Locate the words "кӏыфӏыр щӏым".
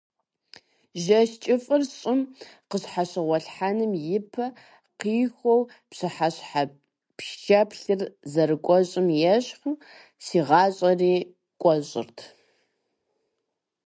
1.43-2.19